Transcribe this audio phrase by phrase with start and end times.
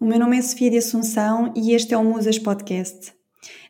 [0.00, 3.12] o meu nome é Sofia de Assunção e este é o Musas Podcast.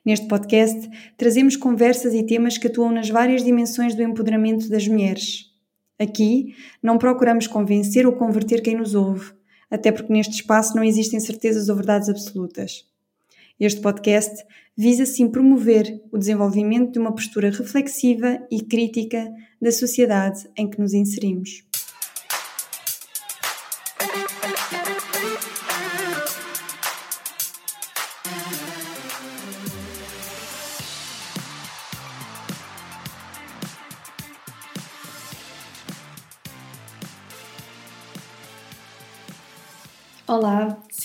[0.05, 5.47] Neste podcast, trazemos conversas e temas que atuam nas várias dimensões do empoderamento das mulheres.
[5.99, 9.33] Aqui, não procuramos convencer ou converter quem nos ouve,
[9.71, 12.85] até porque neste espaço não existem certezas ou verdades absolutas.
[13.59, 14.45] Este podcast
[14.77, 20.79] visa sim promover o desenvolvimento de uma postura reflexiva e crítica da sociedade em que
[20.79, 21.68] nos inserimos.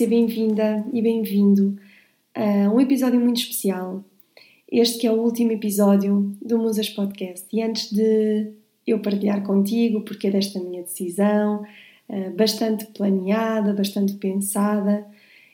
[0.03, 1.77] Seja bem-vinda e bem-vindo
[2.35, 4.03] a um episódio muito especial.
[4.69, 7.47] Este que é o último episódio do Musas Podcast.
[7.53, 8.51] E antes de
[8.85, 11.63] eu partilhar contigo porque é desta minha decisão,
[12.09, 15.07] eh, bastante planeada, bastante pensada,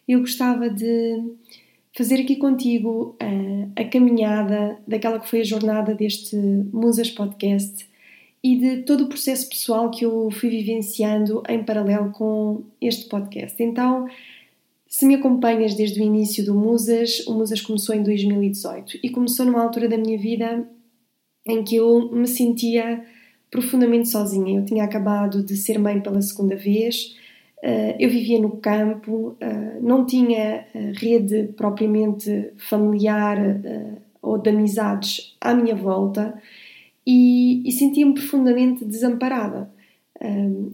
[0.07, 1.23] eu gostava de
[1.95, 6.35] fazer aqui contigo eh, a caminhada daquela que foi a jornada deste
[6.73, 7.87] Musas Podcast
[8.43, 13.61] e de todo o processo pessoal que eu fui vivenciando em paralelo com este podcast.
[13.61, 14.07] Então,
[14.89, 19.45] se me acompanhas desde o início do Musas, o Musas começou em 2018 e começou
[19.45, 20.67] numa altura da minha vida
[21.47, 23.05] em que eu me sentia
[23.51, 24.59] profundamente sozinha.
[24.59, 27.15] Eu tinha acabado de ser mãe pela segunda vez,
[27.61, 33.37] eh, eu vivia no campo, eh, não tinha eh, rede propriamente familiar
[34.23, 36.33] ou de amizades à minha volta
[37.05, 39.69] e, e sentia-me profundamente desamparada.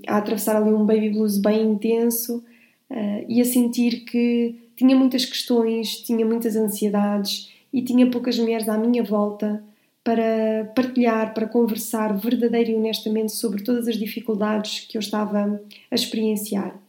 [0.08, 2.44] A atravessar ali um baby blues bem intenso
[2.90, 8.68] uh, e a sentir que tinha muitas questões, tinha muitas ansiedades e tinha poucas mulheres
[8.70, 9.64] à minha volta
[10.04, 15.96] para partilhar, para conversar verdadeiro e honestamente sobre todas as dificuldades que eu estava a
[15.96, 16.80] experienciar.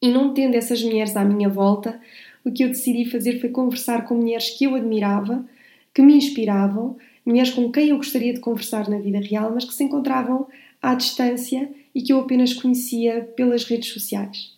[0.00, 2.00] E não tendo essas mulheres à minha volta,
[2.42, 5.44] o que eu decidi fazer foi conversar com mulheres que eu admirava,
[5.92, 9.74] que me inspiravam, mulheres com quem eu gostaria de conversar na vida real, mas que
[9.74, 10.46] se encontravam
[10.80, 14.53] à distância e que eu apenas conhecia pelas redes sociais.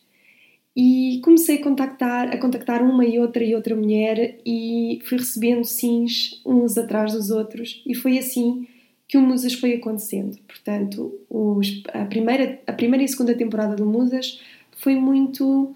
[0.76, 5.64] E comecei a contactar, a contactar uma e outra e outra mulher e fui recebendo
[5.64, 8.68] sims uns atrás dos outros e foi assim
[9.08, 10.36] que o Musas foi acontecendo.
[10.46, 14.40] Portanto, os, a, primeira, a primeira e segunda temporada do Musas
[14.76, 15.74] foi muito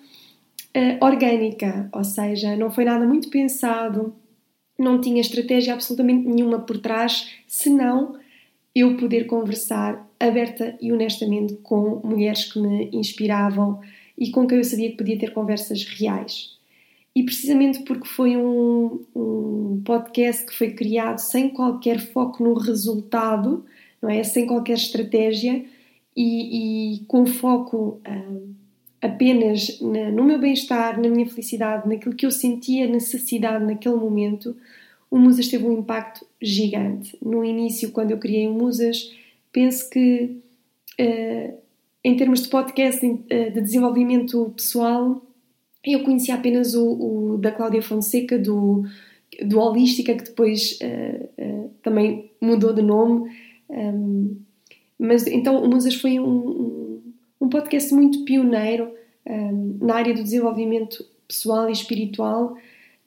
[0.77, 4.15] uh, orgânica, ou seja, não foi nada muito pensado,
[4.79, 8.19] não tinha estratégia absolutamente nenhuma por trás, senão
[8.75, 13.81] eu poder conversar aberta e honestamente com mulheres que me inspiravam
[14.21, 16.59] e com quem eu sabia que podia ter conversas reais.
[17.17, 23.65] E precisamente porque foi um, um podcast que foi criado sem qualquer foco no resultado,
[24.01, 24.23] não é?
[24.23, 25.65] Sem qualquer estratégia
[26.15, 28.55] e, e com foco uh,
[29.01, 34.55] apenas na, no meu bem-estar, na minha felicidade, naquilo que eu sentia necessidade naquele momento,
[35.11, 37.17] o Musas teve um impacto gigante.
[37.21, 39.13] No início, quando eu criei o Musas,
[39.51, 40.37] penso que
[41.01, 41.55] uh,
[42.03, 45.23] em termos de podcast uh, de desenvolvimento pessoal,
[45.85, 48.85] eu conhecia apenas o, o da Cláudia Fonseca, do,
[49.47, 53.31] do Holística, que depois uh, também mudou de nome.
[53.69, 54.37] Um,
[54.99, 57.03] mas então o Musas foi um, um,
[57.41, 58.93] um podcast muito pioneiro
[59.81, 62.57] na área do desenvolvimento pessoal e espiritual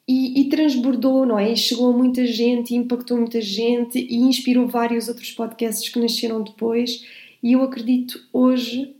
[0.06, 1.52] e, e, transbordou, não é?
[1.52, 6.42] E chegou a muita gente, impactou muita gente e inspirou vários outros podcasts que nasceram
[6.42, 7.04] depois.
[7.44, 8.96] E eu acredito hoje,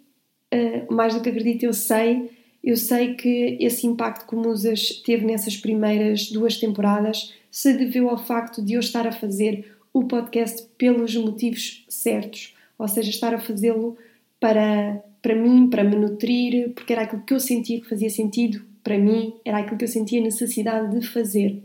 [0.52, 2.30] uh, mais do que acredito, eu sei,
[2.62, 8.10] eu sei que esse impacto que o Musas teve nessas primeiras duas temporadas se deveu
[8.10, 13.32] ao facto de eu estar a fazer o podcast pelos motivos certos, ou seja, estar
[13.32, 13.96] a fazê-lo
[14.38, 18.62] para para mim, para me nutrir, porque era aquilo que eu sentia que fazia sentido
[18.82, 21.62] para mim, era aquilo que eu sentia necessidade de fazer.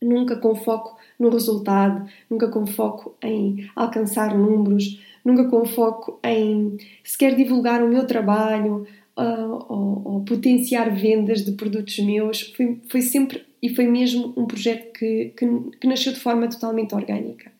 [0.00, 6.78] Nunca com foco no resultado, nunca com foco em alcançar números, nunca com foco em
[7.02, 8.86] sequer divulgar o meu trabalho
[9.18, 12.42] uh, ou, ou, potenciar vendas de produtos meus.
[12.56, 15.46] Foi, foi sempre e foi mesmo um projeto que, que,
[15.80, 17.50] que nasceu de forma totalmente orgânica.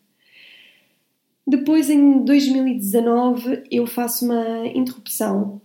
[1.45, 5.61] Depois, em 2019, eu faço uma interrupção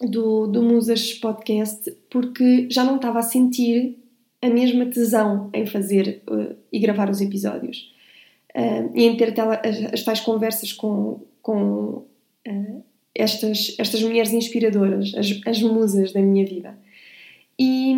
[0.00, 3.98] do, do Musas Podcast porque já não estava a sentir
[4.42, 7.99] a mesma tesão em fazer uh, e gravar os episódios
[8.56, 12.04] uh, e em ter as, as, tais conversas com, com
[12.48, 16.78] uh, estas, estas mulheres inspiradoras, as, as musas da minha vida.
[17.58, 17.94] E,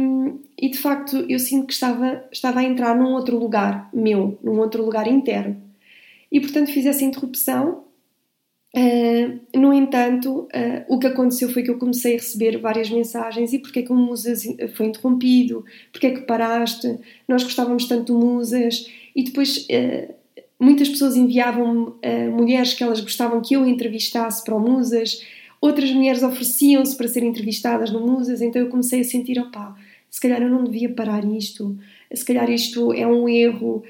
[0.60, 4.58] e de facto eu sinto que estava, estava a entrar num outro lugar meu, num
[4.58, 5.56] outro lugar interno.
[6.32, 7.84] E portanto fiz essa interrupção.
[8.74, 10.48] Uh, no entanto, uh,
[10.88, 13.52] o que aconteceu foi que eu comecei a receber várias mensagens.
[13.52, 14.44] E porque é que o Musas
[14.74, 16.98] foi interrompido, porque é que paraste,
[17.28, 18.90] nós gostávamos tanto do Musas.
[19.14, 20.14] E depois uh,
[20.62, 21.96] muitas pessoas enviavam
[22.32, 25.24] mulheres que elas gostavam que eu entrevistasse para o Musas,
[25.60, 29.76] outras mulheres ofereciam-se para serem entrevistadas no Musas, então eu comecei a sentir, opá,
[30.10, 31.76] se calhar eu não devia parar isto,
[32.12, 33.82] se calhar isto é um erro,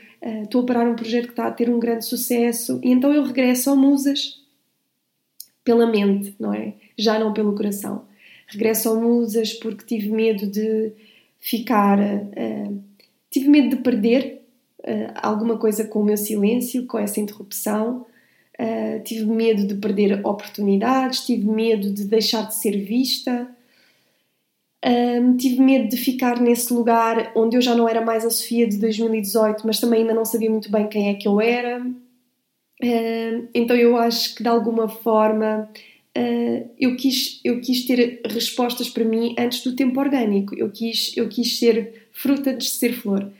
[0.45, 3.25] estou a parar um projeto que está a ter um grande sucesso e então eu
[3.25, 4.41] regresso ao Musas
[5.65, 6.75] pela mente, não é?
[6.97, 8.05] Já não pelo coração.
[8.47, 10.93] Regresso ao Musas porque tive medo de
[11.41, 11.99] ficar.
[11.99, 12.83] Uh,
[13.31, 14.42] tive medo de perder
[14.85, 18.07] uh, alguma coisa com o meu silêncio, com essa interrupção.
[18.59, 23.49] Uh, tive medo de perder oportunidades, tive medo de deixar de ser vista.
[25.39, 28.79] tive medo de ficar nesse lugar onde eu já não era mais a Sofia de
[28.79, 31.85] 2018, mas também ainda não sabia muito bem quem é que eu era
[33.55, 35.69] então eu acho que de alguma forma
[36.17, 40.55] uh, eu, quis, eu quis ter respostas para mim antes do tempo orgânico.
[40.55, 43.31] Eu quis, eu quis ser fruta de ser flor.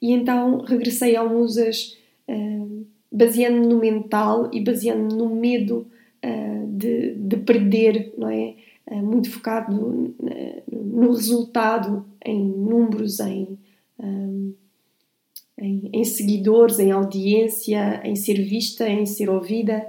[0.00, 1.96] E então regressei ao Musas
[2.28, 5.86] uh, baseando no mental e baseando no medo
[6.24, 8.54] uh, de, de, perder, não é?
[9.02, 10.14] muito focado no,
[10.72, 13.58] no, resultado, em números, em.
[13.98, 14.54] Um,
[15.60, 19.86] em, em, seguidores, em audiência, em ser vista, em ser ouvida.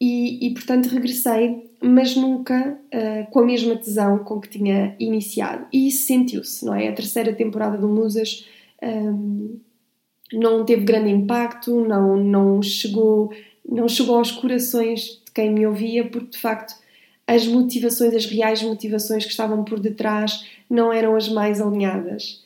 [0.00, 5.66] E, e portanto regressei, mas nunca uh, com a mesma tesão com que tinha iniciado.
[5.72, 6.88] E isso sentiu-se, não é?
[6.88, 8.48] A terceira temporada do Musas
[8.82, 9.60] um,
[10.32, 13.32] não teve grande impacto, não, não, chegou,
[13.68, 16.74] não chegou aos corações de quem me ouvia, porque de facto
[17.26, 22.42] as motivações, as reais motivações que estavam por detrás não eram as mais alinhadas.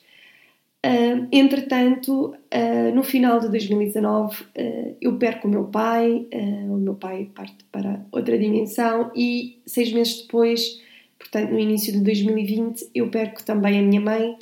[0.84, 6.26] Uh, entretanto, uh, no final de 2019, uh, eu perco o meu pai,
[6.68, 10.80] o meu pai parte para outra dimensão e seis meses depois,
[11.18, 14.36] portanto no início de 2020, eu perco também a minha mãe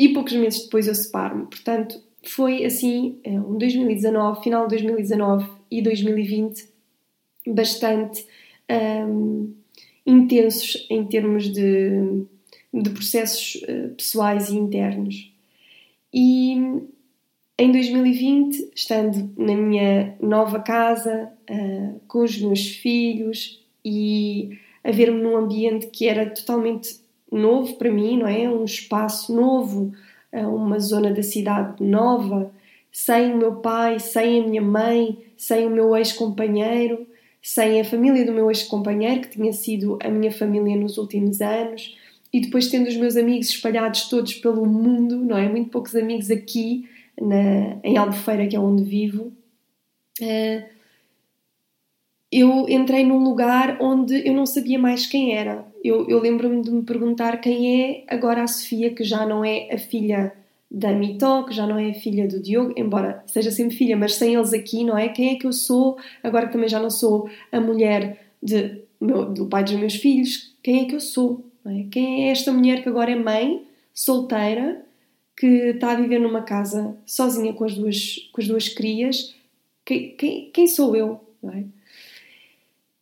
[0.00, 1.44] e poucos meses depois eu separo-me.
[1.44, 6.66] Portanto, foi assim um 2019, final de 2019 e 2020
[7.46, 8.26] bastante
[9.06, 9.52] um,
[10.06, 12.24] intensos em termos de,
[12.72, 13.62] de processos
[13.94, 15.30] pessoais e internos.
[16.14, 16.54] E
[17.58, 25.20] em 2020, estando na minha nova casa, uh, com os meus filhos e a ver-me
[25.20, 27.00] num ambiente que era totalmente
[27.30, 28.48] novo para mim, não é?
[28.48, 29.92] Um espaço novo,
[30.32, 32.50] uh, uma zona da cidade nova,
[32.92, 37.06] sem o meu pai, sem a minha mãe, sem o meu ex-companheiro,
[37.42, 41.96] sem a família do meu ex-companheiro, que tinha sido a minha família nos últimos anos
[42.32, 45.48] e depois tendo os meus amigos espalhados todos pelo mundo, não é?
[45.48, 46.88] Muito poucos amigos aqui
[47.20, 49.32] na, em Albufeira, que é onde vivo.
[50.20, 50.62] Uh,
[52.30, 55.64] eu entrei num lugar onde eu não sabia mais quem era.
[55.82, 59.72] Eu, eu lembro-me de me perguntar quem é agora a Sofia, que já não é
[59.72, 60.32] a filha
[60.70, 64.34] da Mitó, que já não é filha do Diogo, embora seja sempre filha, mas sem
[64.34, 65.08] eles aqui, não é?
[65.08, 69.24] Quem é que eu sou, agora que também já não sou a mulher de, meu,
[69.24, 71.44] do pai dos meus filhos, quem é que eu sou?
[71.66, 71.84] É?
[71.90, 74.84] Quem é esta mulher que agora é mãe, solteira,
[75.36, 79.34] que está a viver numa casa sozinha com as duas, com as duas crias?
[79.84, 81.20] Quem, quem, quem sou eu?
[81.44, 81.64] É?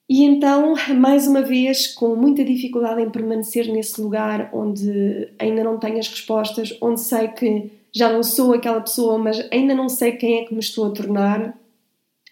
[0.08, 5.78] E então, mais uma vez, com muita dificuldade em permanecer nesse lugar onde ainda não
[5.78, 10.12] tenho as respostas, onde sei que já não sou aquela pessoa, mas ainda não sei
[10.12, 11.58] quem é que me estou a tornar,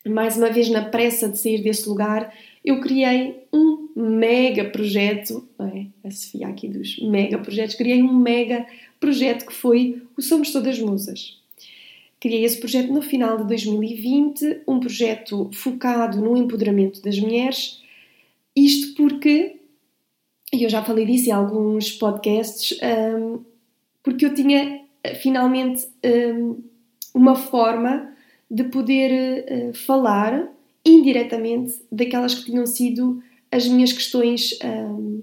[0.07, 2.33] mais uma vez na pressa de sair desse lugar,
[2.65, 5.87] eu criei um mega projeto, é?
[6.07, 8.67] a Sofia aqui dos mega projetos, criei um mega
[8.99, 11.43] projeto que foi o Somos Todas Musas.
[12.19, 17.83] Criei esse projeto no final de 2020, um projeto focado no empoderamento das mulheres,
[18.57, 19.57] isto porque,
[20.53, 23.45] e eu já falei disso em alguns podcasts, um,
[24.03, 24.83] porque eu tinha
[25.21, 25.87] finalmente
[26.35, 26.63] um,
[27.13, 28.13] uma forma
[28.51, 30.49] de poder uh, falar
[30.85, 35.23] indiretamente daquelas que tinham sido as minhas questões um,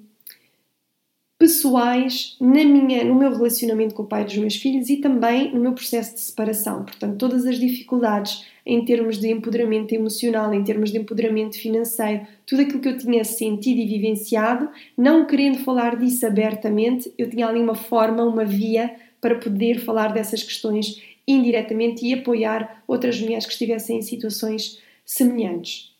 [1.43, 5.59] pessoais na minha, no meu relacionamento com o pai dos meus filhos e também no
[5.59, 6.85] meu processo de separação.
[6.85, 12.61] Portanto, todas as dificuldades em termos de empoderamento emocional, em termos de empoderamento financeiro, tudo
[12.61, 17.59] aquilo que eu tinha sentido e vivenciado, não querendo falar disso abertamente, eu tinha ali
[17.59, 23.51] uma forma, uma via para poder falar dessas questões indiretamente e apoiar outras mulheres que
[23.51, 25.91] estivessem em situações semelhantes.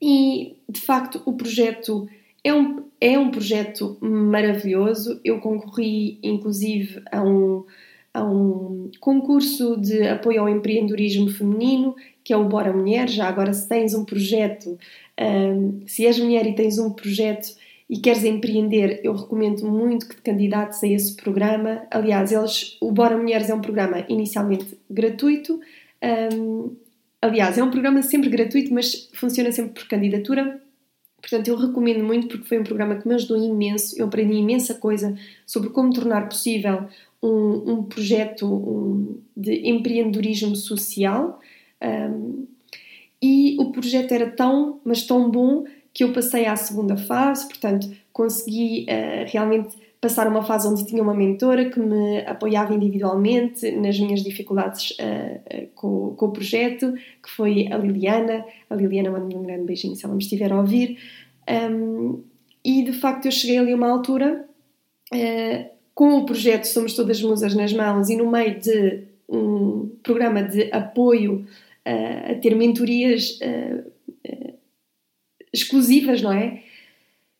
[0.00, 2.08] E de facto o projeto
[2.44, 5.20] é um, é um projeto maravilhoso.
[5.24, 7.64] Eu concorri inclusive a um,
[8.12, 13.08] a um concurso de apoio ao empreendedorismo feminino, que é o Bora Mulher.
[13.08, 14.78] Já agora, se tens um projeto
[15.20, 17.54] Um, se és mulher e tens um projeto
[17.90, 21.82] e queres empreender, eu recomendo muito que te candidates a esse programa.
[21.90, 25.60] Aliás, eles, o Bora Mulheres é um programa inicialmente gratuito.
[26.02, 26.74] Um,
[27.20, 30.62] aliás, é um programa sempre gratuito, mas funciona sempre por candidatura.
[31.20, 33.94] Portanto, eu recomendo muito porque foi um programa que me ajudou imenso.
[33.98, 36.86] Eu aprendi imensa coisa sobre como tornar possível
[37.22, 41.40] um, um projeto um, de empreendedorismo social.
[41.82, 42.46] Um,
[43.22, 47.90] e o projeto era tão, mas tão bom que eu passei à segunda fase, portanto,
[48.12, 53.98] consegui uh, realmente passar uma fase onde tinha uma mentora que me apoiava individualmente nas
[54.00, 58.44] minhas dificuldades uh, com, com, o projeto, que foi a Liliana.
[58.70, 60.98] A Liliana manda-me um grande beijinho se ela me estiver a ouvir.
[61.48, 62.22] Um,
[62.64, 64.46] e de facto eu cheguei ali a uma altura
[65.12, 70.42] uh, com o projeto Somos Todas Musas nas mãos e no meio de um programa
[70.42, 71.46] de apoio
[71.84, 73.38] a ter mentorias
[75.52, 76.62] exclusivas, não é?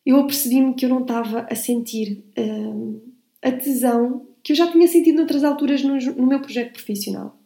[0.05, 3.03] Eu apercebi-me que eu não estava a sentir uh,
[3.43, 7.39] a tesão que eu já tinha sentido noutras alturas no, no meu projeto profissional.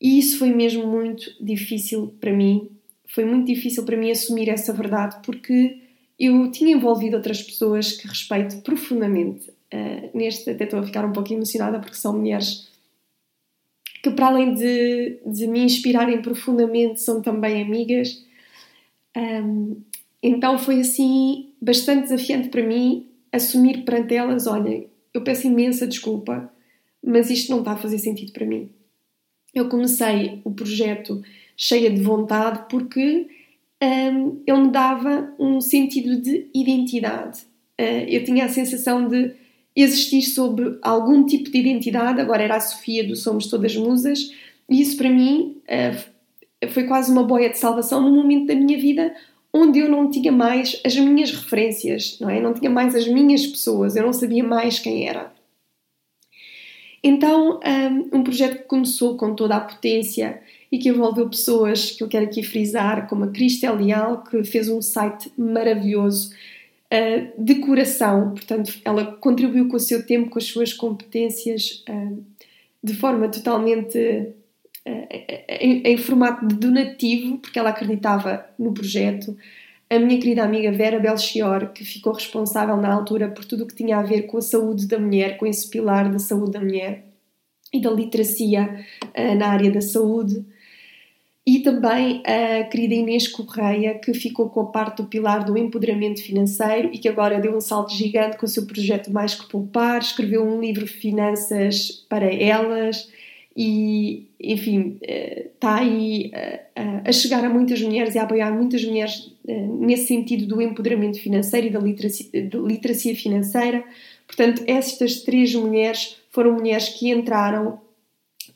[0.00, 2.70] E isso foi mesmo muito difícil para mim.
[3.06, 5.78] Foi muito difícil para mim assumir essa verdade porque
[6.18, 9.50] eu tinha envolvido outras pessoas que respeito profundamente.
[9.72, 12.68] Uh, neste, até estou a ficar um pouco emocionada porque são mulheres
[14.04, 18.22] que, para além de, de me inspirarem profundamente, são também amigas
[19.16, 19.80] um,
[20.26, 26.50] então foi assim bastante desafiante para mim assumir perante elas: olha, eu peço imensa desculpa,
[27.04, 28.70] mas isto não está a fazer sentido para mim.
[29.54, 31.22] Eu comecei o projeto
[31.54, 33.28] cheia de vontade porque
[33.82, 37.42] um, ele me dava um sentido de identidade.
[37.78, 39.30] Uh, eu tinha a sensação de
[39.76, 44.30] existir sobre algum tipo de identidade, agora era a Sofia do Somos Todas Musas,
[44.70, 48.78] e isso para mim uh, foi quase uma boia de salvação num momento da minha
[48.78, 49.14] vida
[49.54, 52.40] onde eu não tinha mais as minhas referências, não é?
[52.40, 55.32] Não tinha mais as minhas pessoas, eu não sabia mais quem era.
[57.04, 57.60] Então,
[58.12, 60.40] um, um projeto que começou com toda a potência
[60.72, 64.68] e que envolveu pessoas que eu quero aqui frisar, como a Cristel Leal, que fez
[64.68, 66.32] um site maravilhoso
[66.92, 72.24] uh, de coração, portanto, ela contribuiu com o seu tempo, com as suas competências, uh,
[72.82, 74.34] de forma totalmente
[74.86, 79.36] em, em, formato de donativo, porque ela acreditava no projeto.
[79.88, 83.74] A minha querida amiga Vera Belchior, que ficou responsável na altura por tudo o que
[83.74, 87.04] tinha a ver com a saúde da mulher, com esse pilar da saúde da mulher
[87.72, 88.84] e da literacia
[89.16, 90.44] uh, na área da saúde.
[91.46, 96.22] E também a querida Inês Correia, que ficou com a parte do pilar do empoderamento
[96.22, 100.00] financeiro e que agora deu um salto gigante com o seu projeto Mais Que Poupar,
[100.00, 103.12] escreveu um livro finanças para elas
[103.56, 106.66] e, enfim, está eh, aí eh,
[107.04, 111.20] a chegar a muitas mulheres e a apoiar muitas mulheres eh, nesse sentido do empoderamento
[111.20, 113.84] financeiro e da literacia, literacia financeira.
[114.26, 117.80] Portanto, estas três mulheres foram mulheres que entraram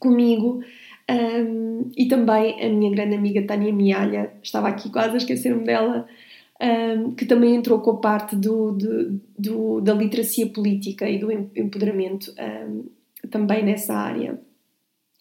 [0.00, 0.60] comigo
[1.10, 6.06] um, e também a minha grande amiga Tânia Mialha, estava aqui quase a esquecer-me dela,
[6.60, 11.30] um, que também entrou com a parte do, do, do, da literacia política e do
[11.32, 12.84] empoderamento um,
[13.30, 14.38] também nessa área.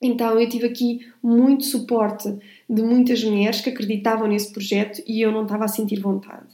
[0.01, 2.34] Então eu tive aqui muito suporte
[2.70, 6.46] de muitas mulheres que acreditavam nesse projeto e eu não estava a sentir vontade.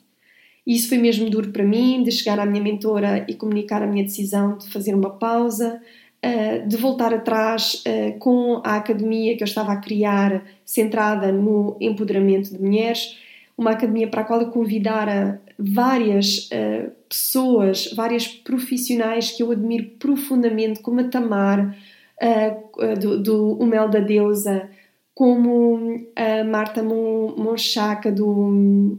[0.66, 4.04] Isso foi mesmo duro para mim, de chegar à minha mentora e comunicar a minha
[4.04, 5.82] decisão de fazer uma pausa,
[6.22, 11.76] eh, de voltar atrás eh, com a academia que eu estava a criar, centrada no
[11.82, 13.18] empoderamento de mulheres,
[13.58, 19.92] uma academia para a qual eu convidara várias uh, pessoas, várias profissionais que eu admiro
[20.00, 21.78] profundamente, como a Tamar,
[22.22, 24.70] uh, do, do O Mel da Deusa,
[25.14, 28.98] como a Marta Monchaca do,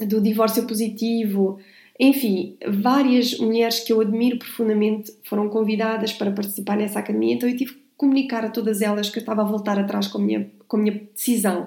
[0.00, 1.58] do Divórcio Positivo,
[1.98, 7.56] enfim, várias mulheres que eu admiro profundamente foram convidadas para participar nessa academia, então eu
[7.56, 10.50] tive que comunicar a todas elas que eu estava a voltar atrás com a minha,
[10.68, 11.62] com a minha decisão,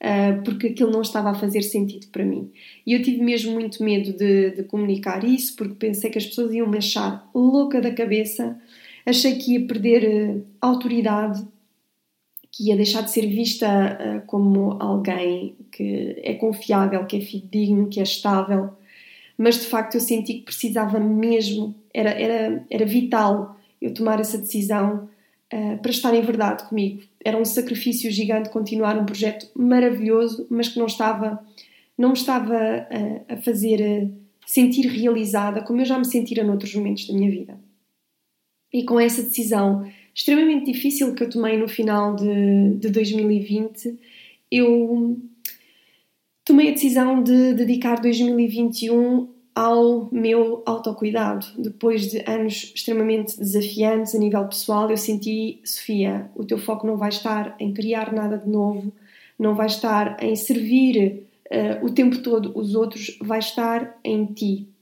[0.00, 2.52] uh, porque aquilo não estava a fazer sentido para mim.
[2.86, 6.54] E eu tive mesmo muito medo de, de comunicar isso, porque pensei que as pessoas
[6.54, 8.56] iam me achar louca da cabeça
[9.06, 11.46] achei que ia perder uh, autoridade,
[12.50, 17.88] que ia deixar de ser vista uh, como alguém que é confiável, que é fidedigno,
[17.88, 18.70] que é estável.
[19.36, 24.38] Mas de facto eu senti que precisava mesmo, era, era, era vital eu tomar essa
[24.38, 25.08] decisão
[25.52, 27.02] uh, para estar em verdade comigo.
[27.24, 31.44] Era um sacrifício gigante continuar um projeto maravilhoso, mas que não estava,
[31.98, 32.86] não me estava
[33.28, 34.10] a fazer
[34.46, 37.63] sentir realizada como eu já me sentira noutros momentos da minha vida.
[38.74, 43.96] E com essa decisão extremamente difícil que eu tomei no final de, de 2020,
[44.50, 45.16] eu
[46.44, 51.46] tomei a decisão de dedicar 2021 ao meu autocuidado.
[51.56, 56.96] Depois de anos extremamente desafiantes a nível pessoal, eu senti, Sofia, o teu foco não
[56.96, 58.92] vai estar em criar nada de novo,
[59.38, 64.73] não vai estar em servir uh, o tempo todo os outros, vai estar em ti.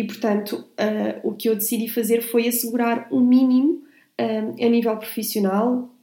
[0.00, 3.82] E portanto, uh, o que eu decidi fazer foi assegurar um mínimo
[4.18, 5.94] uh, a nível profissional.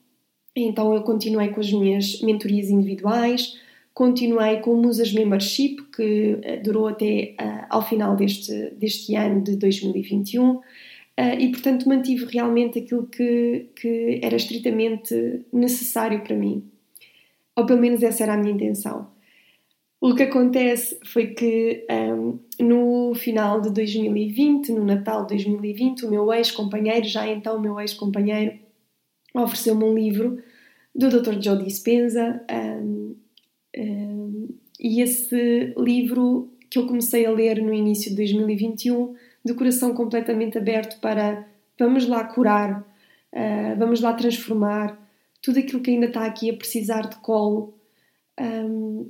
[0.55, 3.59] Então, eu continuei com as minhas mentorias individuais,
[3.95, 7.35] continuei com o Musas Membership, que durou até
[7.69, 10.59] ao final deste, deste ano de 2021.
[11.39, 16.63] e portanto mantive realmente aquilo que, que era estritamente necessário para mim.
[17.55, 19.07] Ou pelo menos essa era a minha intenção.
[19.99, 26.09] O que acontece foi que um, no final de 2020, no Natal de 2020, o
[26.09, 28.59] meu ex-companheiro, já então o meu ex-companheiro,
[29.33, 30.41] ofereceu-me um livro
[30.93, 31.41] do Dr.
[31.41, 33.15] Joe Dispenza um,
[33.75, 34.47] um,
[34.79, 40.57] e esse livro que eu comecei a ler no início de 2021, de coração completamente
[40.57, 41.47] aberto para
[41.79, 42.81] vamos lá curar,
[43.33, 44.99] uh, vamos lá transformar
[45.41, 47.73] tudo aquilo que ainda está aqui a precisar de colo.
[48.39, 49.09] Um,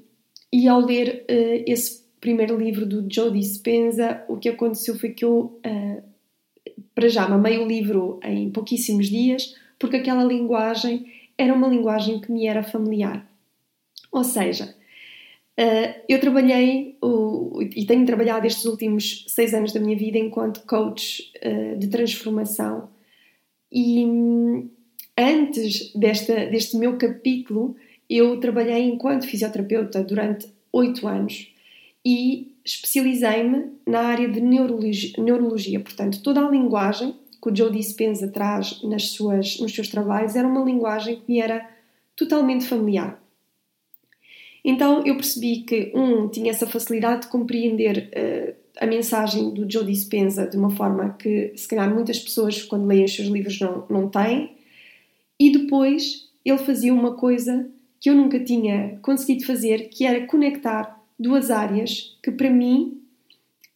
[0.51, 5.25] e ao ler uh, esse primeiro livro do Joe Dispenza, o que aconteceu foi que
[5.25, 6.04] eu, uh,
[6.96, 12.32] para já, mamei o livro em pouquíssimos dias, porque aquela linguagem era uma linguagem que
[12.32, 13.30] me era familiar.
[14.12, 14.74] Ou seja,
[15.60, 16.98] uh, eu trabalhei
[17.75, 21.32] e tenho trabalhado estes últimos seis anos da minha vida enquanto coach
[21.77, 22.89] de transformação.
[23.72, 24.70] E hum,
[25.18, 27.75] antes desta, deste meu capítulo,
[28.10, 31.54] eu trabalhei enquanto fisioterapeuta durante oito anos
[32.06, 35.80] e especializei-me na área de neurologia, neurologia.
[35.80, 40.48] Portanto, toda a linguagem que o Joe Dispenza traz nas suas, nos seus trabalhos era
[40.48, 41.70] uma linguagem que me era
[42.16, 43.22] totalmente familiar.
[44.64, 49.86] Então eu percebi que, um, tinha essa facilidade de compreender uh, a mensagem do Joe
[49.86, 53.86] Dispenza de uma forma que, se calhar, muitas pessoas, quando leem os seus livros, não,
[53.90, 54.58] não têm,
[55.40, 61.01] e depois ele fazia uma coisa que eu nunca tinha conseguido fazer, que era conectar
[61.20, 63.01] duas áreas que para mim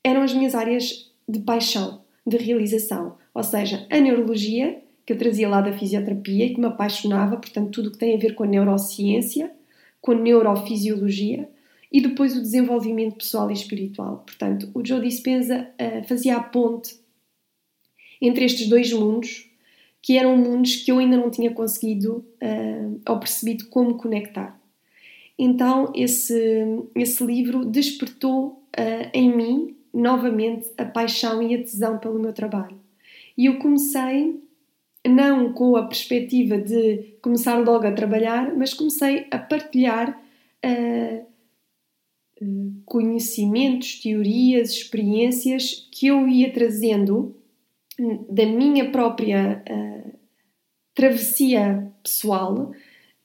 [0.04, 3.18] eram as minhas áreas de paixão, de realização.
[3.34, 7.72] Ou seja, a neurologia, que eu trazia lá da fisioterapia e que me apaixonava, portanto,
[7.72, 9.52] tudo o que tem a ver com a neurociência,
[10.00, 11.50] com a neurofisiologia,
[11.92, 14.24] e depois o desenvolvimento pessoal e espiritual.
[14.26, 16.96] Portanto, o Joe Dispenza uh, fazia a ponte
[18.22, 19.51] entre estes dois mundos
[20.02, 24.60] que eram mundos que eu ainda não tinha conseguido uh, ou percebido como conectar.
[25.38, 32.20] Então, esse, esse livro despertou uh, em mim novamente a paixão e a tesão pelo
[32.20, 32.80] meu trabalho.
[33.38, 34.42] E eu comecei,
[35.08, 40.20] não com a perspectiva de começar logo a trabalhar, mas comecei a partilhar
[40.66, 41.26] uh,
[42.86, 47.36] conhecimentos, teorias, experiências que eu ia trazendo
[48.30, 50.12] da minha própria uh,
[50.94, 52.72] travessia pessoal,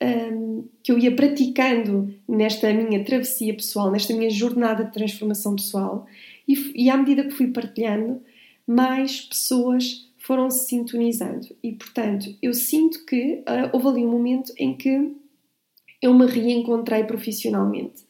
[0.03, 6.07] um, que eu ia praticando nesta minha travessia pessoal, nesta minha jornada de transformação pessoal,
[6.47, 8.21] e, e à medida que fui partilhando,
[8.67, 11.49] mais pessoas foram se sintonizando.
[11.63, 15.13] E portanto, eu sinto que uh, houve ali um momento em que
[16.03, 18.06] eu me reencontrei profissionalmente.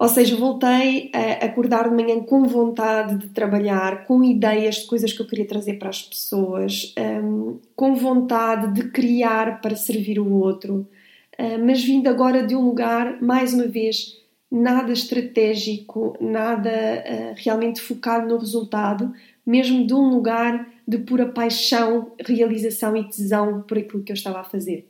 [0.00, 5.12] Ou seja, voltei a acordar de manhã com vontade de trabalhar, com ideias de coisas
[5.12, 10.32] que eu queria trazer para as pessoas, um, com vontade de criar para servir o
[10.34, 10.88] outro,
[11.36, 14.16] uh, mas vindo agora de um lugar, mais uma vez,
[14.48, 19.12] nada estratégico, nada uh, realmente focado no resultado,
[19.44, 24.38] mesmo de um lugar de pura paixão, realização e tesão por aquilo que eu estava
[24.38, 24.88] a fazer.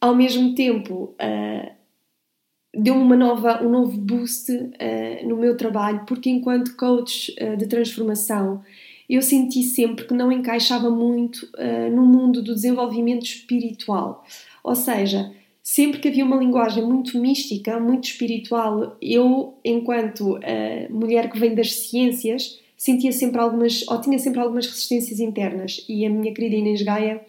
[0.00, 1.83] Ao mesmo tempo, uh,
[2.76, 7.66] deu-me uma nova, um novo boost uh, no meu trabalho, porque enquanto coach uh, de
[7.66, 8.62] transformação,
[9.08, 14.24] eu senti sempre que não encaixava muito uh, no mundo do desenvolvimento espiritual.
[14.62, 15.32] Ou seja,
[15.62, 20.38] sempre que havia uma linguagem muito mística, muito espiritual, eu, enquanto
[20.90, 25.84] mulher que vem das ciências, sentia sempre algumas, ou tinha sempre algumas resistências internas.
[25.86, 27.20] E a minha querida Inês Gaia,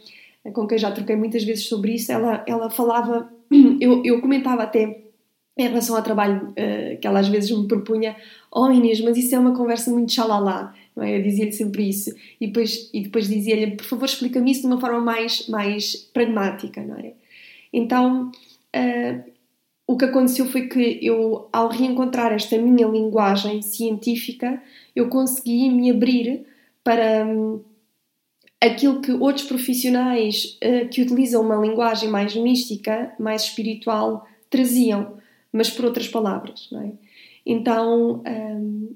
[0.54, 3.30] com quem já troquei muitas vezes sobre isso, ela, ela falava,
[3.82, 5.06] eu, eu comentava até
[5.58, 8.16] em relação ao trabalho uh, que ela às vezes me propunha,
[8.52, 11.18] oh Inês, mas isso é uma conversa muito xalala, não é?
[11.18, 12.14] Eu dizia-lhe sempre isso.
[12.40, 16.82] E depois, e depois dizia-lhe, por favor, explica-me isso de uma forma mais, mais pragmática,
[16.82, 17.14] não é?
[17.72, 18.32] Então,
[18.76, 19.32] uh,
[19.88, 24.62] o que aconteceu foi que eu, ao reencontrar esta minha linguagem científica,
[24.96, 26.46] eu consegui me abrir
[26.84, 27.62] para um,
[28.60, 35.18] aquilo que outros profissionais uh, que utilizam uma linguagem mais mística, mais espiritual, traziam
[35.56, 36.92] mas por outras palavras, não é?
[37.46, 38.94] Então, um,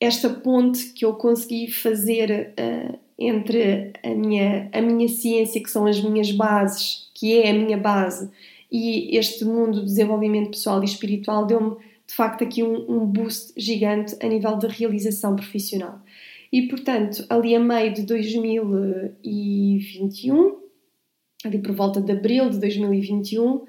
[0.00, 5.86] esta ponte que eu consegui fazer uh, entre a minha, a minha ciência, que são
[5.86, 8.28] as minhas bases, que é a minha base,
[8.70, 13.52] e este mundo do desenvolvimento pessoal e espiritual, deu-me de facto aqui um, um boost
[13.56, 16.00] gigante a nível de realização profissional.
[16.50, 20.56] E portanto, ali a meio de 2021,
[21.44, 23.64] ali por volta de abril de 2021,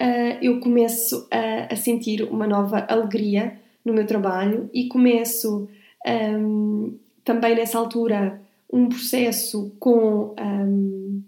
[0.00, 5.68] uh, eu começo a, a, sentir uma nova alegria no meu trabalho e começo
[6.06, 8.40] um, também nessa altura
[8.72, 10.34] um processo com.
[10.40, 11.22] Um,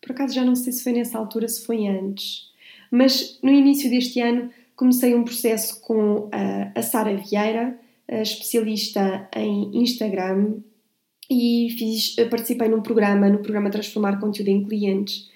[0.00, 2.50] por acaso já não sei se foi nessa altura, se foi antes,
[2.90, 7.78] mas no início deste ano comecei um processo com a, a Sara Vieira,
[8.08, 10.56] a especialista em Instagram,
[11.30, 15.30] e fiz, participei num programa, no programa Transformar Conteúdo em Clientes,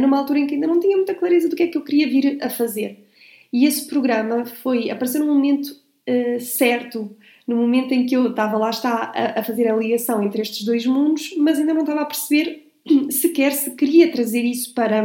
[0.00, 2.08] numa altura em que ainda não tinha muita clareza do que é que eu queria
[2.08, 3.04] vir a fazer.
[3.52, 7.16] E esse programa foi apareceu num momento uh, certo,
[7.46, 10.64] no momento em que eu estava lá está a, a, fazer a ligação entre estes
[10.64, 12.72] dois mundos, mas ainda não estava a perceber
[13.10, 15.04] sequer se queria trazer isso para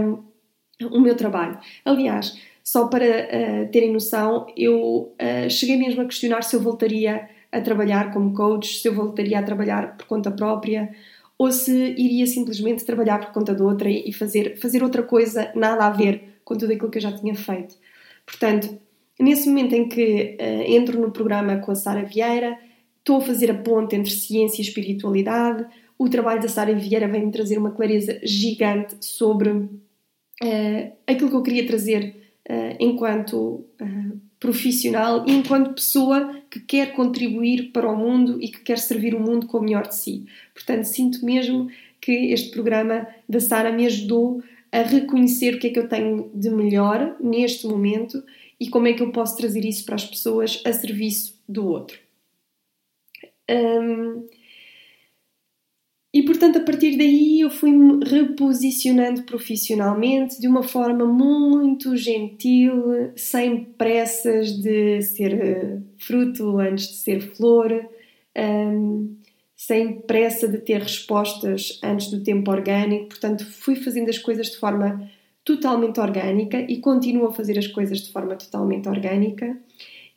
[0.82, 1.60] o meu trabalho.
[1.86, 7.30] Aliás, só para uh, terem noção, eu uh, cheguei mesmo a questionar se eu voltaria
[7.52, 10.90] a trabalhar como coach, se eu voltaria a trabalhar por conta própria
[11.40, 15.86] ou se iria simplesmente trabalhar por conta de outra e fazer, fazer outra coisa nada
[15.86, 17.76] a ver com tudo aquilo que eu já tinha feito.
[18.26, 18.78] Portanto,
[19.18, 22.60] nesse momento em que uh, entro no programa com a Sara Vieira,
[22.98, 25.66] estou a fazer a ponte entre ciência e espiritualidade.
[25.98, 31.44] O trabalho da Sara Vieira vem-me trazer uma clareza gigante sobre uh, aquilo que eu
[31.44, 32.18] queria trazer
[32.50, 33.66] uh, enquanto
[34.40, 39.20] profissional e enquanto pessoa que quer contribuir para o mundo e que quer servir o
[39.20, 40.26] mundo com o melhor de si.
[40.54, 45.70] Portanto, sinto mesmo que este programa da Sara me ajudou a reconhecer o que é
[45.72, 48.24] que eu tenho de melhor neste momento
[48.60, 51.98] e como é que eu posso trazer isso para as pessoas a serviço do outro.
[53.50, 54.28] Um,
[56.12, 63.64] e portanto, a partir daí eu fui-me reposicionando profissionalmente de uma forma muito gentil, sem
[63.64, 67.72] pressas de ser eh, fruto antes de ser flor,
[68.36, 69.18] um,
[69.56, 73.10] sem pressa de ter respostas antes do tempo orgânico.
[73.10, 75.08] Portanto, fui fazendo as coisas de forma
[75.46, 79.60] totalmente orgânica e continuo a fazer as coisas de forma totalmente orgânica.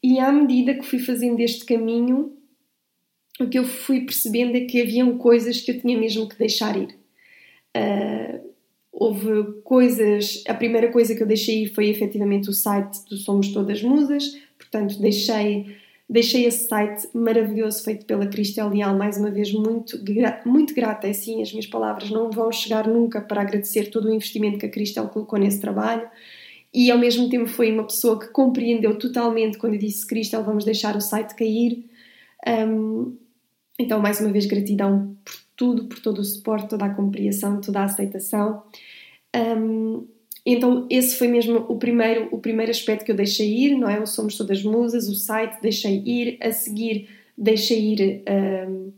[0.03, 2.33] E à medida que fui fazendo este caminho,
[3.41, 6.77] o que eu fui percebendo é que haviam coisas que eu tinha mesmo que deixar
[6.77, 6.97] ir.
[7.77, 8.53] Uh,
[8.93, 10.45] houve coisas.
[10.47, 14.37] A primeira coisa que eu deixei ir foi efetivamente o site do Somos Todas Musas,
[14.59, 15.81] portanto, deixei.
[16.11, 19.99] Deixei esse site maravilhoso feito pela Cristel Leal, mais uma vez muito,
[20.45, 21.09] muito grata.
[21.09, 24.69] Assim, as minhas palavras não vão chegar nunca para agradecer todo o investimento que a
[24.69, 26.07] Cristel colocou nesse trabalho
[26.75, 30.65] e ao mesmo tempo foi uma pessoa que compreendeu totalmente quando eu disse Cristel, vamos
[30.65, 31.85] deixar o site cair.
[32.47, 33.17] Um,
[33.79, 37.81] então, mais uma vez, gratidão por tudo, por todo o suporte, toda a compreensão, toda
[37.81, 38.63] a aceitação.
[39.35, 40.07] Um,
[40.45, 44.01] então, esse foi mesmo o primeiro, o primeiro aspecto que eu deixei ir, não é?
[44.01, 46.39] O Somos Todas Musas, o site, deixei ir.
[46.41, 48.25] A seguir, deixei ir
[48.69, 48.93] um,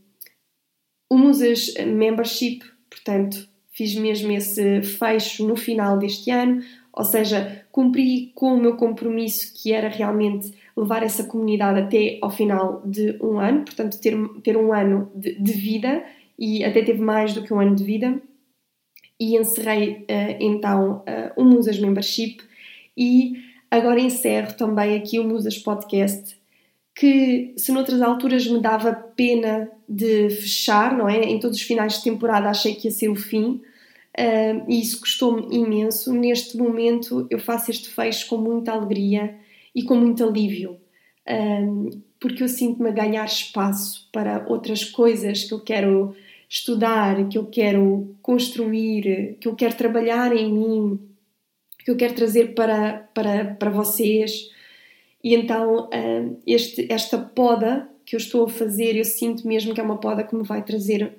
[1.11, 2.61] o Musas Membership,
[2.91, 8.77] portanto, fiz mesmo esse fecho no final deste ano, ou seja, cumpri com o meu
[8.77, 14.17] compromisso que era realmente levar essa comunidade até ao final de um ano, portanto, ter,
[14.43, 16.05] ter um ano de, de vida
[16.39, 18.21] e até teve mais do que um ano de vida.
[19.19, 22.39] E encerrei uh, então uh, o Musas Membership
[22.97, 23.35] e
[23.71, 26.37] agora encerro também aqui o Musas Podcast,
[26.95, 31.21] que se noutras alturas me dava pena de fechar, não é?
[31.21, 33.63] Em todos os finais de temporada achei que ia ser o fim.
[34.19, 36.13] Uh, e isso custou-me imenso.
[36.13, 39.37] Neste momento eu faço este fecho com muita alegria
[39.75, 40.79] e com muito alívio,
[41.29, 46.15] um, porque eu sinto-me a ganhar espaço para outras coisas que eu quero
[46.49, 51.01] estudar, que eu quero construir, que eu quero trabalhar em mim,
[51.85, 54.51] que eu quero trazer para, para, para vocês.
[55.23, 59.81] E então, um, este, esta poda que eu estou a fazer, eu sinto mesmo que
[59.81, 61.13] é uma poda que me vai trazer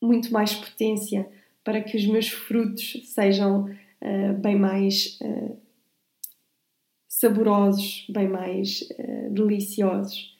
[0.00, 1.28] muito mais potência
[1.64, 5.56] para que os meus frutos sejam uh, bem mais uh,
[7.18, 10.36] saborosos, bem mais uh, deliciosos.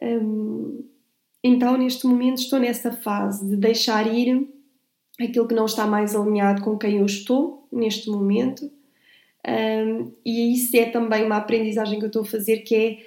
[0.00, 0.82] Um,
[1.44, 4.48] então, neste momento, estou nessa fase de deixar ir
[5.20, 8.70] aquilo que não está mais alinhado com quem eu estou neste momento.
[9.46, 12.98] Um, e isso é também uma aprendizagem que eu estou a fazer, que é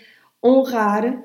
[0.47, 1.23] honrar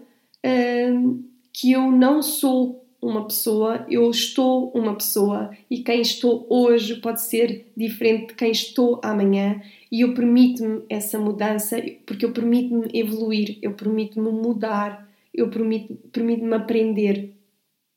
[0.90, 6.96] um, que eu não sou uma pessoa, eu estou uma pessoa e quem estou hoje
[6.96, 9.60] pode ser diferente de quem estou amanhã
[9.92, 16.54] e eu permito-me essa mudança porque eu permito-me evoluir, eu permito-me mudar, eu permito-me permito
[16.54, 17.30] aprender.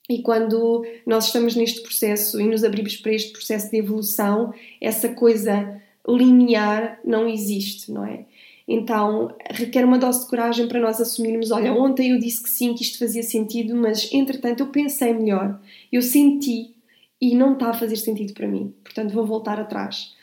[0.10, 5.10] E quando nós estamos neste processo e nos abrimos para este processo de evolução, essa
[5.10, 8.26] coisa linear não existe, não é?
[8.68, 12.74] Então requer uma dose de coragem para nós assumirmos: olha, ontem eu disse que sim,
[12.74, 15.60] que isto fazia sentido, mas entretanto eu pensei melhor,
[15.92, 16.76] eu senti
[17.20, 20.14] e não está a fazer sentido para mim, portanto vou voltar atrás.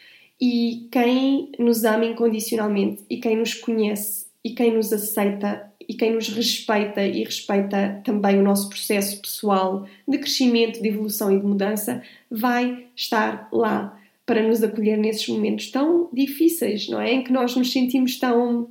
[0.40, 6.14] E quem nos ama incondicionalmente e quem nos conhece e quem nos aceita e quem
[6.14, 11.46] nos respeita e respeita também o nosso processo pessoal de crescimento, de evolução e de
[11.46, 17.12] mudança, vai estar lá para nos acolher nesses momentos tão difíceis, não é?
[17.12, 18.70] Em que nós nos sentimos tão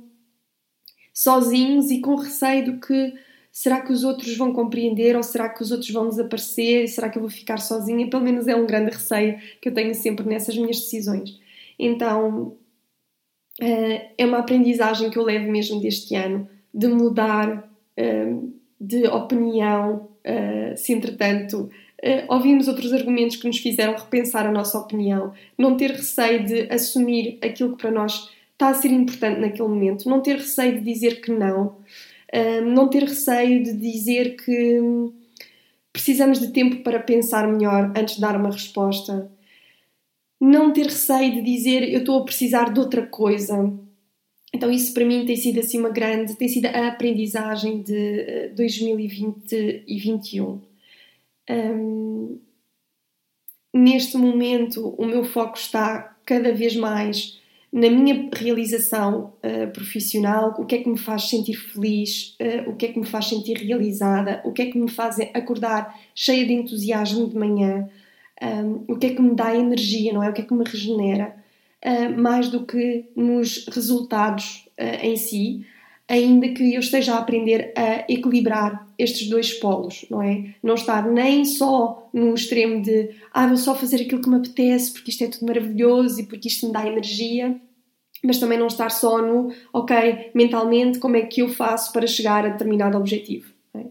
[1.12, 3.14] sozinhos e com receio do que
[3.52, 6.88] será que os outros vão compreender ou será que os outros vão desaparecer?
[6.88, 8.10] Será que eu vou ficar sozinha?
[8.10, 11.38] Pelo menos é um grande receio que eu tenho sempre nessas minhas decisões.
[11.78, 12.56] Então
[13.60, 18.34] eh, é uma aprendizagem que eu levo mesmo deste ano de mudar eh,
[18.80, 21.70] de opinião eh, se entretanto
[22.28, 27.38] ouvimos outros argumentos que nos fizeram repensar a nossa opinião, não ter receio de assumir
[27.42, 31.20] aquilo que para nós está a ser importante naquele momento, não ter receio de dizer
[31.20, 34.80] que não, uh, não ter receio de dizer que
[35.92, 39.30] precisamos de tempo para pensar melhor antes de dar uma resposta,
[40.40, 43.72] não ter receio de dizer eu estou a precisar de outra coisa.
[44.52, 49.52] Então isso para mim tem sido assim uma grande, tem sido a aprendizagem de 2020
[49.52, 50.73] e 2021.
[51.50, 52.40] Um,
[53.72, 57.38] neste momento, o meu foco está cada vez mais
[57.74, 62.76] na minha realização uh, profissional, o que é que me faz sentir feliz, uh, o
[62.76, 66.46] que é que me faz sentir realizada, o que é que me faz acordar cheia
[66.46, 67.88] de entusiasmo de manhã,
[68.40, 70.30] um, o que é que me dá energia, não é?
[70.30, 71.34] O que é que me regenera,
[71.84, 74.68] uh, mais do que nos resultados
[75.02, 75.66] em si,
[76.08, 80.54] ainda que eu esteja a aprender a equilibrar estes dois polos, não é?
[80.62, 84.92] Não estar nem só no extremo de ah, vou só fazer aquilo que me apetece
[84.92, 87.58] porque isto é tudo maravilhoso e porque isto me dá energia,
[88.22, 92.44] mas também não estar só no ok, mentalmente, como é que eu faço para chegar
[92.44, 93.52] a determinado objetivo.
[93.74, 93.84] É?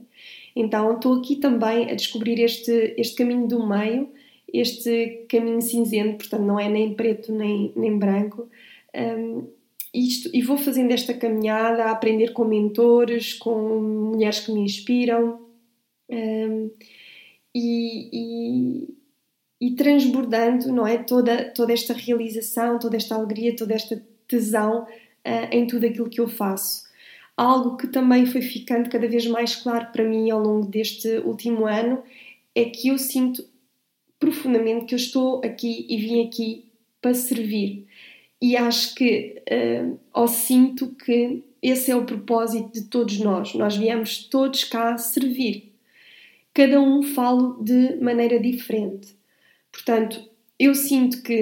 [0.55, 4.09] Então estou aqui também a descobrir este, este caminho do meio,
[4.53, 8.47] este caminho cinzento, portanto não é nem preto nem, nem branco.
[8.95, 9.47] Um,
[9.93, 15.39] isto, e vou fazendo esta caminhada a aprender com mentores, com mulheres que me inspiram
[16.09, 16.71] um,
[17.53, 18.87] e, e,
[19.61, 25.47] e, transbordando não é, toda, toda esta realização, toda esta alegria, toda esta tesão uh,
[25.51, 26.83] em tudo aquilo que eu faço.
[27.37, 31.65] Algo que também foi ficando cada vez mais claro para mim ao longo deste último
[31.65, 32.01] ano
[32.55, 33.45] é que eu sinto
[34.19, 36.65] profundamente que eu estou aqui e vim aqui
[37.01, 37.85] para servir
[38.43, 43.53] e acho que, uh, ou sinto que esse é o propósito de todos nós.
[43.53, 45.71] Nós viemos todos cá servir.
[46.53, 49.15] Cada um fala de maneira diferente.
[49.71, 50.29] Portanto,
[50.59, 51.41] eu sinto que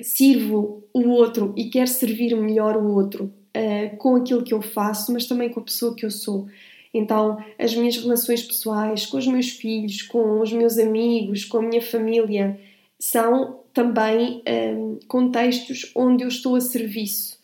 [0.00, 5.12] sirvo o outro e quero servir melhor o outro uh, com aquilo que eu faço,
[5.12, 6.48] mas também com a pessoa que eu sou.
[6.94, 11.62] Então, as minhas relações pessoais, com os meus filhos, com os meus amigos, com a
[11.62, 12.58] minha família,
[13.02, 17.36] são também um, contextos onde eu estou a serviço.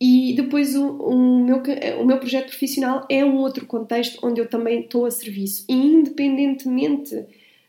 [0.00, 1.62] E depois o, o, meu,
[2.00, 5.64] o meu projeto profissional é um outro contexto onde eu também estou a serviço.
[5.68, 7.14] E independentemente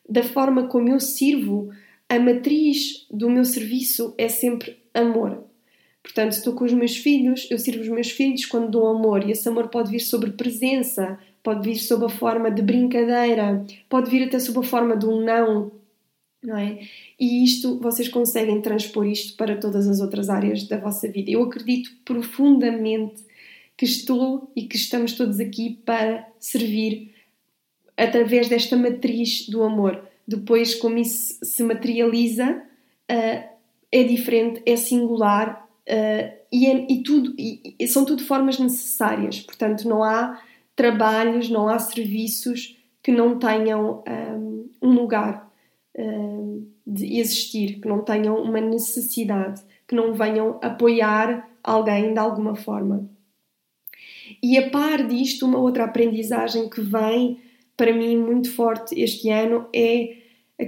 [0.10, 1.70] da forma como eu sirvo,
[2.10, 5.44] a matriz do meu serviço é sempre amor.
[6.02, 9.32] Portanto, estou com os meus filhos, eu sirvo os meus filhos quando dou amor, e
[9.32, 14.24] esse amor pode vir sobre presença, pode vir sob a forma de brincadeira, pode vir
[14.24, 15.72] até sob a forma de um não,
[16.44, 16.80] não é?
[17.20, 21.32] E isto, vocês conseguem transpor isto para todas as outras áreas da vossa vida.
[21.32, 23.24] Eu acredito profundamente
[23.76, 27.14] que estou e que estamos todos aqui para servir
[27.96, 30.02] através desta matriz do amor.
[30.28, 32.62] Depois, como isso se materializa,
[33.12, 33.50] uh,
[33.92, 39.42] é diferente, é singular uh, e, é, e, tudo, e, são tudo formas necessárias.
[39.42, 40.42] Portanto, não há
[40.76, 44.38] trabalhos, não há serviços que não tenham ah,
[44.82, 45.49] um lugar
[46.86, 53.10] de existir, que não tenham uma necessidade, que não venham apoiar alguém de alguma forma.
[54.42, 57.40] E a par disto, uma outra aprendizagem que vem
[57.76, 60.16] para mim muito forte este ano é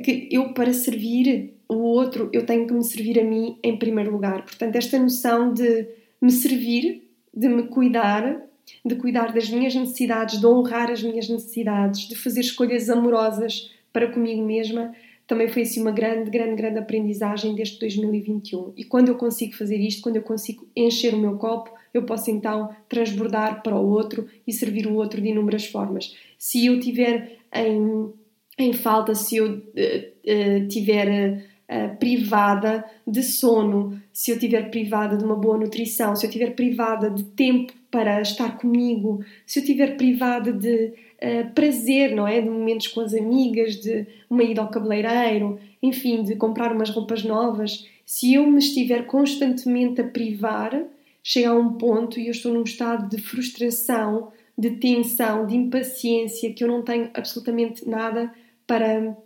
[0.03, 4.11] que eu, para servir o outro, eu tenho que me servir a mim em primeiro
[4.11, 4.43] lugar.
[4.43, 5.87] Portanto, esta noção de
[6.21, 8.41] me servir, de me cuidar,
[8.85, 14.11] de cuidar das minhas necessidades, de honrar as minhas necessidades, de fazer escolhas amorosas para
[14.11, 14.93] comigo mesma,
[15.31, 18.73] também foi assim uma grande, grande, grande aprendizagem deste 2021.
[18.75, 22.29] E quando eu consigo fazer isto, quando eu consigo encher o meu copo, eu posso
[22.29, 26.13] então transbordar para o outro e servir o outro de inúmeras formas.
[26.37, 28.11] Se eu tiver em,
[28.59, 35.15] em falta, se eu uh, uh, tiver uh, privada de sono, se eu tiver privada
[35.15, 39.65] de uma boa nutrição, se eu tiver privada de tempo para estar comigo, se eu
[39.65, 42.39] tiver privada de uh, prazer, não é?
[42.39, 47.23] De momentos com as amigas, de uma ida ao cabeleireiro, enfim, de comprar umas roupas
[47.23, 50.81] novas, se eu me estiver constantemente a privar,
[51.21, 56.53] chega a um ponto e eu estou num estado de frustração, de tensão, de impaciência,
[56.53, 58.33] que eu não tenho absolutamente nada
[58.65, 59.17] para.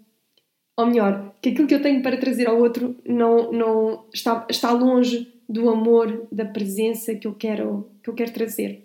[0.78, 4.72] Ou melhor, que aquilo que eu tenho para trazer ao outro não, não está, está
[4.72, 8.84] longe do amor, da presença que eu quero que eu quero trazer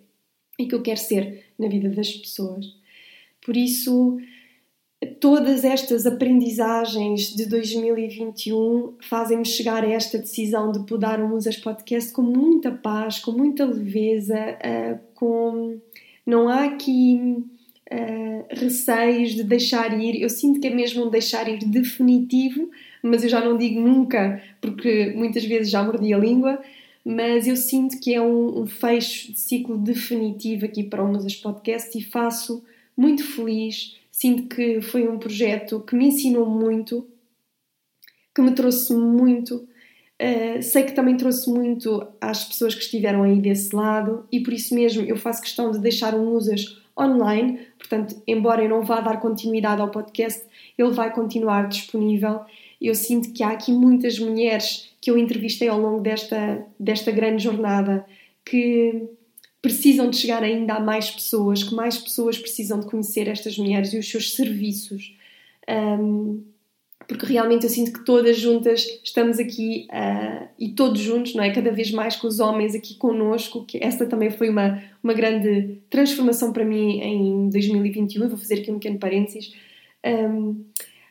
[0.58, 2.66] e que eu quero ser na vida das pessoas.
[3.44, 4.18] Por isso,
[5.18, 12.12] todas estas aprendizagens de 2021 fazem-me chegar a esta decisão de podar o Musas Podcast
[12.12, 15.78] com muita paz, com muita leveza, uh, com
[16.26, 17.18] não há aqui
[17.90, 20.20] uh, receios de deixar ir.
[20.20, 22.70] Eu sinto que é mesmo um deixar ir definitivo,
[23.02, 26.60] mas eu já não digo nunca, porque muitas vezes já mordi a língua.
[27.02, 31.34] Mas eu sinto que é um, um fecho de ciclo definitivo aqui para o Musas
[31.34, 32.62] Podcast e faço
[32.94, 37.08] muito feliz Sinto que foi um projeto que me ensinou muito,
[38.34, 39.66] que me trouxe muito.
[40.20, 44.52] Uh, sei que também trouxe muito às pessoas que estiveram aí desse lado e por
[44.52, 47.60] isso mesmo eu faço questão de deixar um Musas online.
[47.78, 50.44] Portanto, embora eu não vá dar continuidade ao podcast,
[50.76, 52.40] ele vai continuar disponível.
[52.80, 57.42] Eu sinto que há aqui muitas mulheres que eu entrevistei ao longo desta, desta grande
[57.42, 58.06] jornada
[58.44, 59.08] que
[59.60, 63.92] precisam de chegar ainda a mais pessoas, que mais pessoas precisam de conhecer estas mulheres
[63.92, 65.14] e os seus serviços.
[65.68, 66.42] Um,
[67.06, 71.52] porque realmente eu sinto que todas juntas estamos aqui uh, e todos juntos, não é?
[71.52, 75.78] Cada vez mais com os homens aqui conosco, que esta também foi uma, uma grande
[75.90, 78.28] transformação para mim em 2021.
[78.28, 79.52] Vou fazer aqui um pequeno parênteses.
[80.06, 80.64] Um,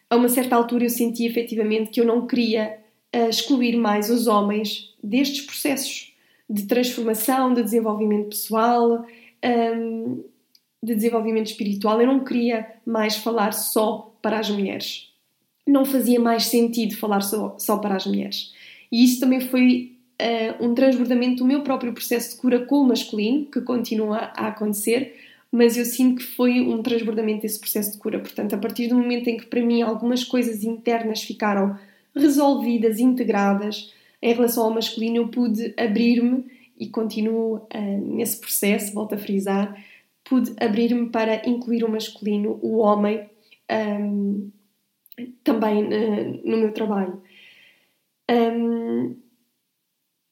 [0.10, 2.80] a uma certa altura eu senti efetivamente que eu não queria
[3.16, 6.14] uh, excluir mais os homens destes processos
[6.50, 9.06] de transformação, de desenvolvimento pessoal,
[9.76, 10.24] um,
[10.82, 12.02] de desenvolvimento espiritual.
[12.02, 15.10] Eu não queria mais falar só para as mulheres.
[15.68, 18.52] Não fazia mais sentido falar só, só para as mulheres.
[18.92, 22.88] E isso também foi uh, um transbordamento do meu próprio processo de cura com o
[22.88, 25.16] masculino, que continua a acontecer,
[25.52, 28.20] mas eu sinto que foi um transbordamento desse processo de cura.
[28.20, 31.78] Portanto, a partir do momento em que para mim algumas coisas internas ficaram
[32.16, 36.46] resolvidas, integradas, em relação ao masculino, eu pude abrir-me
[36.78, 39.76] e continuo uh, nesse processo, volto a frisar,
[40.24, 43.28] pude abrir-me para incluir o masculino, o homem,
[43.72, 44.50] um,
[45.44, 47.22] também uh, no meu trabalho.
[48.30, 49.16] Um,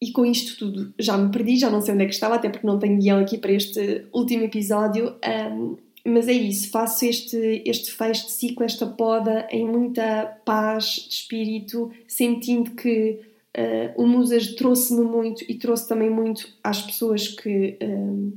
[0.02, 2.50] e com isto tudo já me perdi, já não sei onde é que estava, até
[2.50, 5.16] porque não tenho guião aqui para este último episódio.
[5.52, 11.08] Um, mas é isso, faço este, este fecho de ciclo, esta poda em muita paz
[11.10, 13.20] de espírito, sentindo que
[13.58, 18.32] Uh, o Musas trouxe-me muito e trouxe também muito às pessoas que, uh,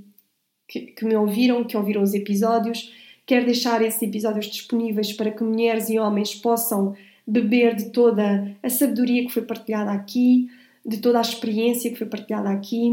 [0.66, 2.90] que, que, me ouviram, que ouviram os episódios.
[3.26, 6.96] Quero deixar esses episódios disponíveis para que mulheres e homens possam
[7.26, 10.48] beber de toda a sabedoria que foi partilhada aqui,
[10.90, 12.90] de toda a experiência que foi partilhada aqui.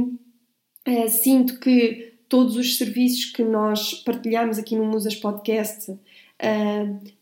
[0.88, 5.98] Uh, sinto que todos os serviços que nós partilhamos aqui no Musas Podcast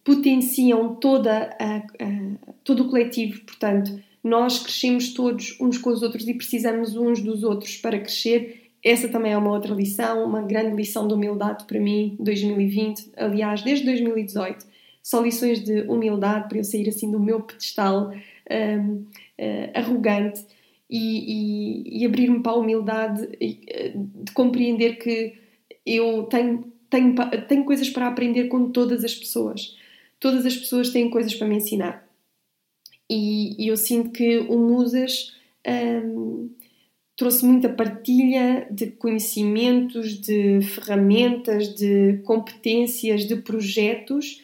[0.04, 1.82] potenciam toda a,
[2.66, 7.44] todo o coletivo, portanto, nós crescemos todos uns com os outros e precisamos uns dos
[7.44, 8.72] outros para crescer.
[8.84, 13.62] Essa também é uma outra lição, uma grande lição de humildade para mim, 2020, aliás,
[13.62, 14.66] desde 2018.
[15.02, 20.44] Só lições de humildade para eu sair assim do meu pedestal um, uh, arrogante
[20.90, 25.34] e, e, e abrir-me para a humildade de compreender que
[25.86, 27.16] eu tenho, tenho,
[27.48, 29.76] tenho coisas para aprender com todas as pessoas.
[30.20, 32.08] Todas as pessoas têm coisas para me ensinar.
[33.10, 35.36] E, e eu sinto que o Musas
[36.04, 36.50] um,
[37.16, 44.42] trouxe muita partilha de conhecimentos, de ferramentas, de competências, de projetos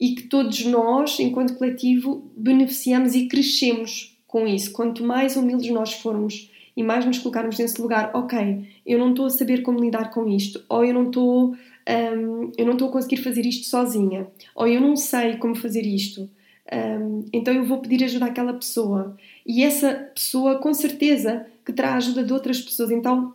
[0.00, 4.70] e que todos nós, enquanto coletivo, beneficiamos e crescemos com isso.
[4.70, 9.26] Quanto mais humildes nós formos e mais nos colocarmos nesse lugar, ok, eu não estou
[9.26, 12.92] a saber como lidar com isto, ou eu não estou, um, eu não estou a
[12.92, 16.30] conseguir fazer isto sozinha, ou eu não sei como fazer isto.
[16.70, 19.16] Um, então eu vou pedir ajuda àquela pessoa
[19.46, 22.90] e essa pessoa com certeza que terá ajuda de outras pessoas.
[22.90, 23.34] Então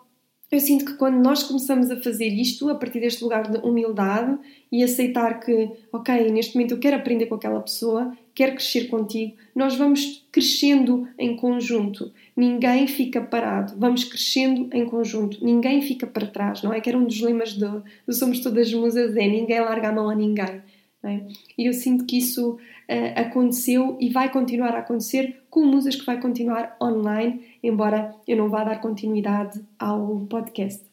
[0.52, 4.38] eu sinto que quando nós começamos a fazer isto, a partir deste lugar de humildade
[4.72, 9.36] e aceitar que, ok, neste momento eu quero aprender com aquela pessoa, quero crescer contigo,
[9.56, 12.12] nós vamos crescendo em conjunto.
[12.36, 15.44] Ninguém fica parado, vamos crescendo em conjunto.
[15.44, 16.82] Ninguém fica para trás, não é?
[16.82, 20.10] Que era um dos lemas do, do Somos Todas Musas, é ninguém larga a mão
[20.10, 20.62] a ninguém.
[21.06, 21.20] É?
[21.58, 26.06] E eu sinto que isso uh, aconteceu e vai continuar a acontecer com Musas que
[26.06, 30.93] vai continuar online, embora eu não vá dar continuidade ao podcast.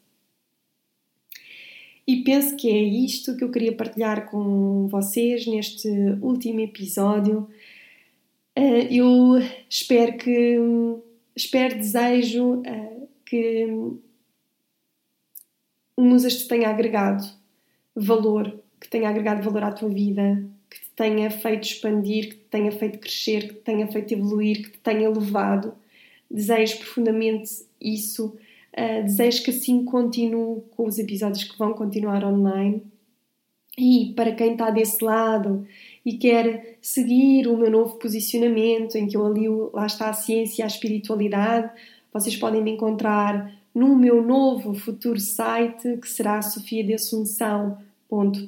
[2.11, 5.89] E penso que é isto que eu queria partilhar com vocês neste
[6.21, 7.49] último episódio.
[8.59, 9.39] Uh, eu
[9.69, 10.59] espero que,
[11.37, 13.67] espero, desejo uh, que
[15.97, 17.25] o Musas te tenha agregado
[17.95, 22.47] valor que tenha agregado valor à tua vida, que te tenha feito expandir, que te
[22.51, 25.75] tenha feito crescer, que te tenha feito evoluir, que te tenha elevado.
[26.29, 28.37] Desejo profundamente isso.
[28.77, 32.83] Uh, desejo que assim continue com os episódios que vão continuar online.
[33.79, 35.67] E para quem está desse lado
[36.05, 40.63] e quer seguir o meu novo posicionamento, em que eu alio, lá está a ciência
[40.63, 41.71] e a espiritualidade,
[42.13, 47.79] vocês podem me encontrar no meu novo futuro site, que será Sofia de Assunção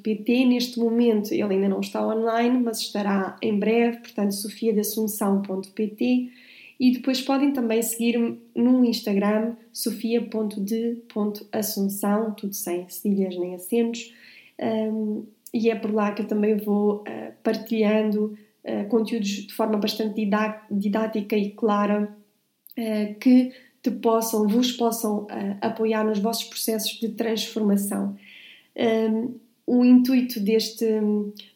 [0.03, 6.31] pt Neste momento ele ainda não está online, mas estará em breve, portanto, sofiadassunção.pt
[6.83, 14.13] e depois podem também seguir-me no Instagram sofia.de.assunção, tudo sem cedilhas nem acentos,
[14.61, 15.25] um,
[15.55, 20.29] e é por lá que eu também vou uh, partilhando uh, conteúdos de forma bastante
[20.69, 22.13] didática e clara
[22.77, 25.29] uh, que te possam, vos possam
[25.61, 28.17] apoiar nos vossos processos de transformação.
[28.77, 30.85] Um, o intuito deste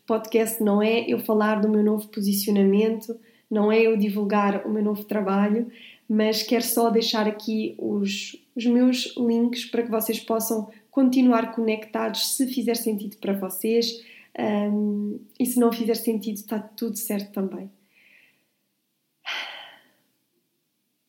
[0.06, 3.18] podcast não é eu falar do meu novo posicionamento,
[3.50, 5.70] não é eu divulgar o meu novo trabalho,
[6.08, 12.34] mas quero só deixar aqui os, os meus links para que vocês possam continuar conectados
[12.34, 14.04] se fizer sentido para vocês
[14.38, 17.70] um, e se não fizer sentido está tudo certo também.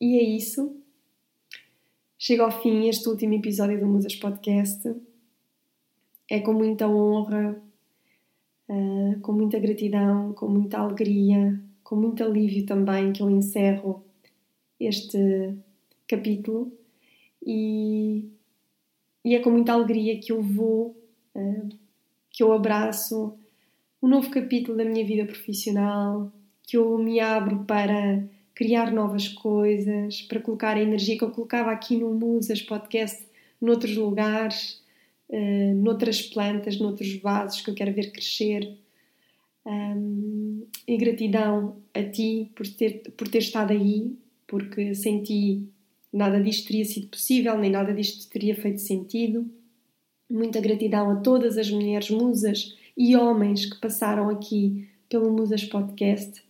[0.00, 0.76] E é isso.
[2.18, 4.94] Chega ao fim este último episódio do Musas Podcast
[6.28, 7.60] é com muita honra,
[8.68, 11.58] uh, com muita gratidão, com muita alegria,
[11.88, 14.04] com muito alívio também que eu encerro
[14.78, 15.54] este
[16.06, 16.70] capítulo
[17.42, 18.28] e,
[19.24, 20.94] e é com muita alegria que eu vou,
[21.34, 21.68] uh,
[22.30, 23.34] que eu abraço
[24.02, 26.30] um novo capítulo da minha vida profissional,
[26.62, 28.22] que eu me abro para
[28.54, 33.26] criar novas coisas, para colocar a energia que eu colocava aqui no Musas Podcast
[33.58, 34.82] noutros lugares
[35.30, 38.76] uh, noutras plantas, noutros vasos que eu quero ver crescer.
[39.68, 44.16] Um, e gratidão a ti por ter, por ter estado aí,
[44.46, 45.68] porque sem ti
[46.10, 49.46] nada disto teria sido possível, nem nada disto teria feito sentido.
[50.30, 56.42] Muita gratidão a todas as mulheres musas e homens que passaram aqui pelo Musas Podcast.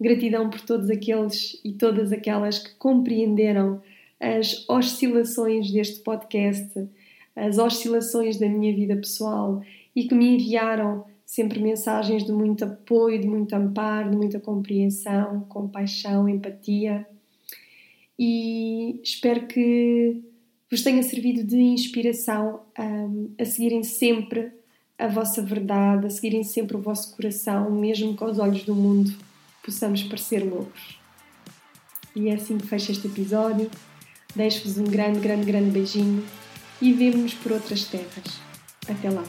[0.00, 3.82] Gratidão por todos aqueles e todas aquelas que compreenderam
[4.20, 6.88] as oscilações deste podcast
[7.34, 9.62] as oscilações da minha vida pessoal
[9.94, 15.46] e que me enviaram sempre mensagens de muito apoio, de muito amparo, de muita compreensão,
[15.48, 17.06] compaixão, empatia.
[18.18, 20.20] E espero que
[20.68, 24.50] vos tenha servido de inspiração um, a seguirem sempre
[24.98, 29.14] a vossa verdade, a seguirem sempre o vosso coração, mesmo que aos olhos do mundo
[29.64, 30.98] possamos parecer loucos.
[32.16, 33.70] E é assim que fecho este episódio.
[34.34, 36.24] Deixo-vos um grande, grande, grande beijinho
[36.82, 38.40] e vemo-nos por outras terras.
[38.88, 39.22] Até lá!